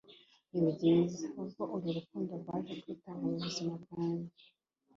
nibyiza! 0.51 1.25
ubwo 1.41 1.63
uru 1.75 1.87
rukundo 1.97 2.31
rwaje 2.41 2.73
kwitanga 2.81 3.23
mubuzima 3.31 3.73
bwanjye 3.83 4.31